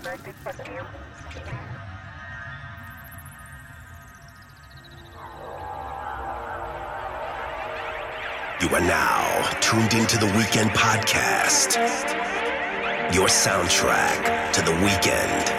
You 0.00 0.10
are 8.68 8.80
now 8.80 9.50
tuned 9.60 9.94
into 9.94 10.16
the 10.18 10.26
Weekend 10.36 10.70
Podcast, 10.70 11.74
your 13.12 13.26
soundtrack 13.26 14.52
to 14.52 14.62
the 14.62 14.72
weekend. 14.84 15.50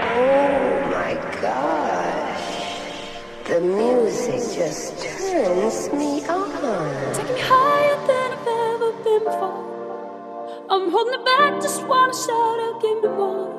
Oh 0.00 0.80
my 0.90 1.14
gosh, 1.42 2.44
the 3.46 3.60
music 3.60 4.56
just 4.56 5.02
turns 5.02 5.92
me 5.92 6.26
on. 6.28 7.73
holding 10.94 11.14
it 11.14 11.24
back, 11.24 11.60
just 11.60 11.82
wanna 11.88 12.14
shout 12.14 12.58
out, 12.64 12.80
give 12.80 13.02
me 13.02 13.08
more. 13.08 13.50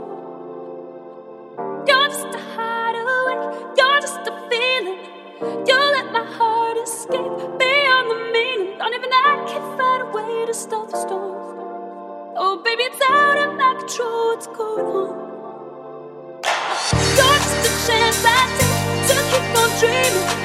You're 1.85 2.07
just 2.07 2.31
a 2.33 2.41
hideaway, 2.55 3.35
you're 3.77 3.99
just 3.99 4.21
a 4.31 4.33
feeling. 4.49 5.01
You 5.67 5.75
let 5.97 6.13
my 6.13 6.23
heart 6.37 6.77
escape 6.77 7.35
beyond 7.59 8.05
the 8.11 8.19
meaning. 8.31 8.77
Don't 8.77 8.93
even 8.93 9.11
I 9.11 9.43
can 9.49 9.63
find 9.77 10.03
a 10.03 10.09
way 10.15 10.45
to 10.45 10.53
stop 10.53 10.89
the 10.89 10.97
storm. 11.05 11.35
Oh, 12.37 12.61
baby, 12.63 12.83
it's 12.83 13.01
out 13.11 13.37
of 13.37 13.57
my 13.57 13.73
control, 13.79 14.27
what's 14.29 14.47
going 14.47 14.85
on? 15.01 15.09
You're 17.17 17.39
just 17.47 17.67
a 17.69 17.73
chance 17.85 18.23
I 18.23 18.39
take 18.59 19.07
to 19.09 19.15
keep 19.29 19.57
on 19.61 19.69
dreaming. 19.81 20.44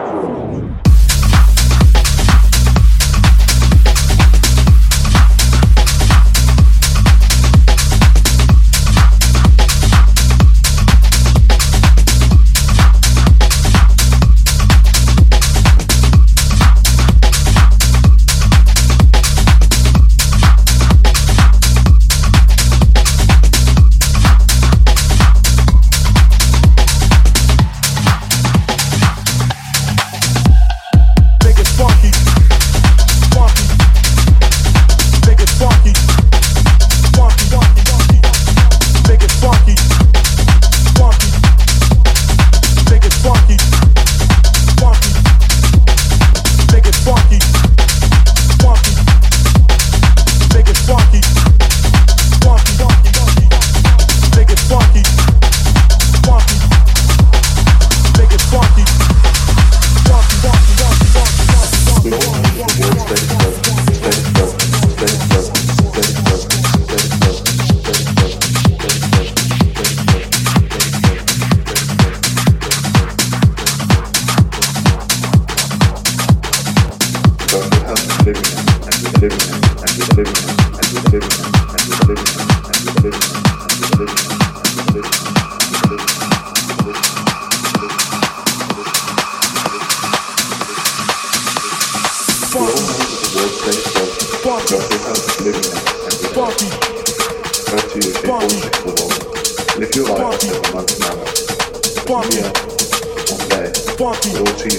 funky, 104.21 104.69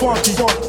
funky, 0.00 0.32
funky. 0.32 0.61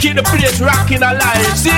Keep 0.00 0.16
the 0.16 0.24
place 0.24 0.60
rocking 0.64 1.04
alive. 1.04 1.44
See? 1.52 1.68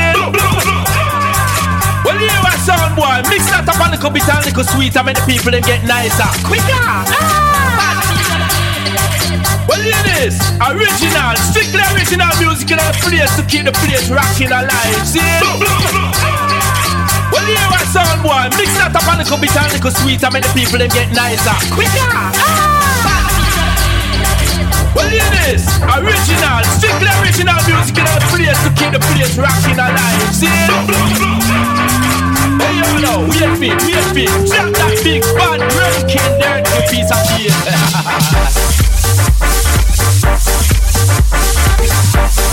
Well, 2.07 2.19
you 2.19 2.31
a 2.31 2.53
sound 2.63 2.95
boy, 2.95 3.19
mix 3.27 3.51
that 3.51 3.67
up 3.67 3.83
a 3.83 3.87
little 3.91 4.11
bit 4.15 4.23
and 4.31 4.47
little 4.47 4.63
sweet, 4.63 4.95
and 4.95 5.11
the 5.11 5.23
people 5.27 5.51
them 5.51 5.63
get 5.67 5.83
nicer, 5.83 6.31
quicker. 6.47 6.71
Ah. 6.71 7.03
Well, 9.67 9.83
hear 9.83 10.03
this, 10.07 10.39
original, 10.63 11.35
strictly 11.51 11.83
original 11.95 12.31
music 12.39 12.71
in 12.71 12.79
the 12.79 12.95
place 13.03 13.35
to 13.35 13.43
keep 13.51 13.67
the 13.67 13.75
place 13.83 14.07
rocking 14.07 14.55
alive. 14.55 15.03
See? 15.03 15.19
Well, 17.35 17.47
you 17.47 17.59
a 17.59 17.81
sound 17.91 18.23
boy, 18.23 18.55
mix 18.55 18.71
that 18.79 18.95
up 18.95 19.03
a 19.03 19.19
little 19.19 19.39
bit 19.39 19.51
and 19.51 19.73
little 19.75 19.91
sweet, 19.99 20.23
and 20.23 20.43
the 20.43 20.51
people 20.55 20.79
them 20.79 20.91
get 20.95 21.11
nicer, 21.11 21.59
quicker. 21.75 22.07
Ah. 22.07 22.72
Well, 24.95 25.09
hear 25.09 25.25
this, 25.33 25.65
original, 25.97 26.63
strictly 26.77 27.09
original 27.21 27.57
music 27.67 27.97
in 27.99 28.07
our 28.07 28.21
place 28.29 28.61
to 28.65 28.71
keep 28.77 28.93
the 28.93 29.01
place 29.01 29.37
rocking 29.39 29.79
alive. 29.79 30.35
See? 30.35 30.47
Hey, 32.61 32.77
you 32.77 33.01
know, 33.01 33.25
wait 33.29 33.59
me, 33.59 33.71
wait 33.73 34.09
me, 34.15 34.27
drop 34.47 34.69
that 34.77 35.01
big 35.03 35.23
bad 35.35 35.61
ranking 35.81 36.39
dirty 36.39 36.77
piece 36.91 37.11
of 37.11 37.25
beer. 37.37 37.57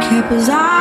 kept 0.00 0.30
his 0.32 0.48
eyes 0.48 0.77